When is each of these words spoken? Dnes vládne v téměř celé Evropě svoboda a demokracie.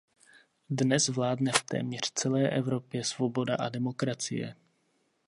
Dnes 0.69 1.09
vládne 1.09 1.51
v 1.51 1.63
téměř 1.63 2.11
celé 2.13 2.49
Evropě 2.49 3.03
svoboda 3.03 3.55
a 3.55 3.69
demokracie. 3.69 4.55